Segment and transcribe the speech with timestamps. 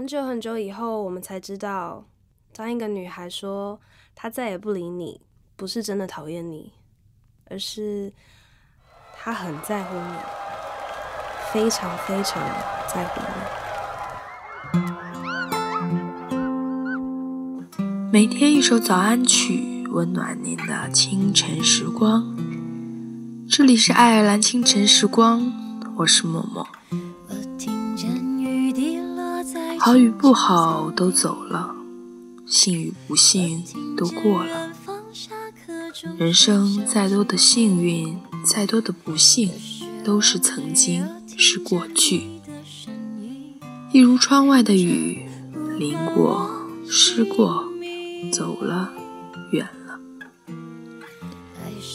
[0.00, 2.06] 很久很久以后，我们才知道，
[2.54, 3.78] 当一个女孩说
[4.14, 5.20] 她再也不理你，
[5.56, 6.72] 不是真的讨厌你，
[7.50, 8.10] 而是
[9.14, 10.14] 她很在乎你，
[11.52, 12.42] 非常非常
[12.88, 13.20] 在乎
[14.72, 14.80] 你。
[18.10, 22.38] 每天一首早安曲，温暖您的清晨时光。
[23.46, 25.52] 这里是爱尔兰清晨时光，
[25.98, 26.66] 我是默默。
[29.82, 31.74] 好与不好都走了，
[32.44, 33.64] 幸与不幸
[33.96, 34.70] 都过了。
[36.18, 39.50] 人生再多的幸运，再多的不幸，
[40.04, 42.28] 都是曾经，是过去。
[43.90, 45.22] 一如窗外的雨，
[45.78, 46.50] 淋过，
[46.86, 47.64] 湿过，
[48.30, 48.92] 走了，
[49.50, 49.98] 远了。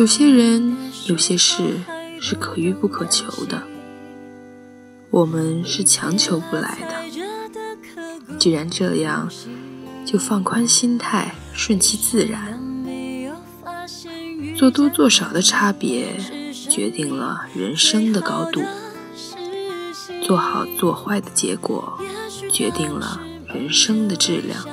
[0.00, 0.76] 有些人，
[1.06, 1.76] 有些事，
[2.20, 3.62] 是可遇不可求的，
[5.10, 7.27] 我们是强求不来的。
[8.38, 9.28] 既然这样，
[10.04, 12.58] 就放宽心态，顺其自然。
[14.56, 16.16] 做多做少的差别，
[16.68, 18.60] 决定了人生的高度；
[20.22, 21.98] 做好做坏的结果，
[22.52, 24.66] 决定了人生的质量。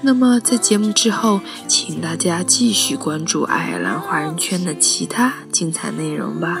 [0.00, 6.60] 那么，在节目之后，请大家继续关注爱尔兰华人圈的其他精彩内容吧。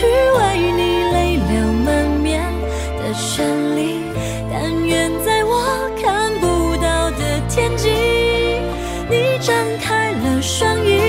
[0.00, 2.40] 去为你泪流满面
[2.96, 3.42] 的绚
[3.74, 4.00] 丽，
[4.50, 7.90] 但愿在我看不到的天际，
[9.10, 11.02] 你张开了双翼，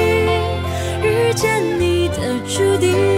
[1.01, 3.10] 遇见你的注定。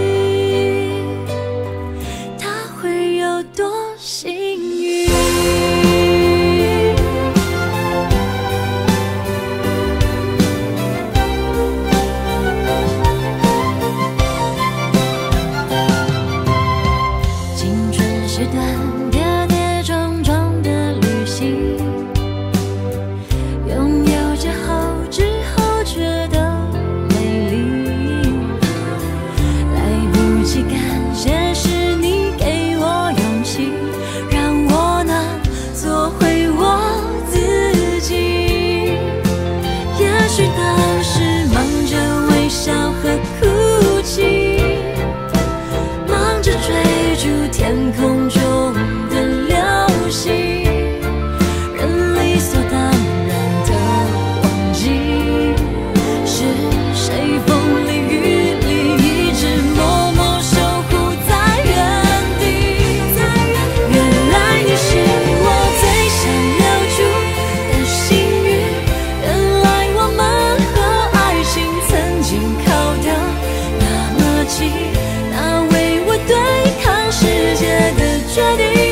[78.34, 78.83] 决定。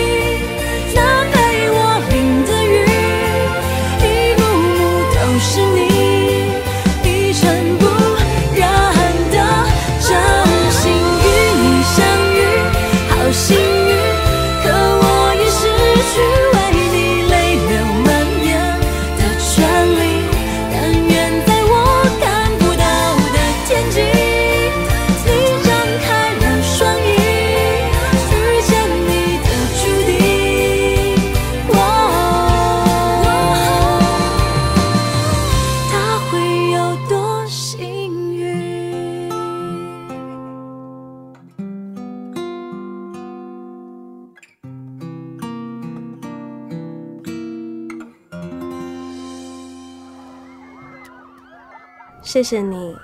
[52.32, 52.96] 谢谢你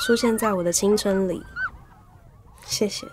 [0.00, 1.40] 出现在我的青春里，
[2.66, 3.06] 谢谢。